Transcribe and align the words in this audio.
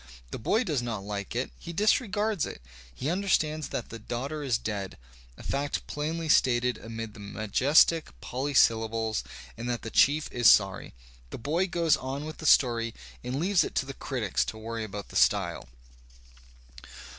The 0.31 0.39
boy 0.39 0.63
does 0.63 0.81
not 0.81 1.03
like 1.03 1.35
it, 1.35 1.51
he 1.59 1.71
disregards 1.73 2.43
it.. 2.47 2.59
He 2.91 3.11
understands 3.11 3.67
that 3.67 3.89
the 3.89 3.99
daughter 3.99 4.41
is 4.41 4.57
dead, 4.57 4.97
a 5.37 5.43
fact 5.43 5.85
plainly 5.85 6.27
stated 6.27 6.79
amid 6.79 7.13
the 7.13 7.19
majestic 7.19 8.09
polysyllables, 8.19 9.23
and 9.55 9.69
that 9.69 9.83
the 9.83 9.91
chief 9.91 10.27
is 10.31 10.49
sorry. 10.49 10.95
The 11.29 11.37
boy 11.37 11.67
goes 11.67 11.97
on 11.97 12.25
with 12.25 12.39
the 12.39 12.47
story 12.47 12.95
and 13.23 13.39
leaves 13.39 13.63
it 13.63 13.75
to 13.75 13.85
the 13.85 13.93
critics 13.93 14.43
to 14.45 14.57
worry 14.57 14.83
about 14.83 15.09
the 15.09 15.15
style. 15.15 15.69